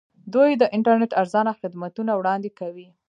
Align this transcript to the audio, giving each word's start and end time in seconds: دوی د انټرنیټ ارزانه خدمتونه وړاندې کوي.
دوی 0.33 0.51
د 0.61 0.63
انټرنیټ 0.75 1.11
ارزانه 1.21 1.51
خدمتونه 1.61 2.11
وړاندې 2.15 2.49
کوي. 2.59 2.87